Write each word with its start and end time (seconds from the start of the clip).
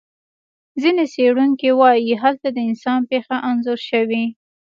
ځینې 0.81 1.03
څېړونکي 1.13 1.69
وایي 1.79 2.13
هلته 2.23 2.47
د 2.51 2.57
انسان 2.69 2.99
پېښه 3.11 3.35
انځور 3.49 3.79
شوې. 3.89 4.23